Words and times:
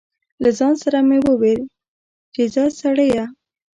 له 0.43 0.49
ځان 0.57 0.73
سره 0.83 0.99
مې 1.07 1.17
و 1.21 1.27
ویل 1.41 1.61
چې 2.33 2.43
ځه 2.53 2.63
سړیه. 2.79 3.25